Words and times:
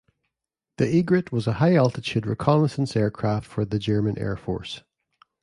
The 0.77 0.85
Egrett 0.87 1.31
was 1.31 1.45
a 1.45 1.53
high 1.61 1.75
altitude 1.75 2.25
reconnaissance 2.25 2.95
aircraft 2.95 3.45
for 3.45 3.65
the 3.65 3.77
German 3.77 4.17
Air 4.17 4.35
Force. 4.35 4.81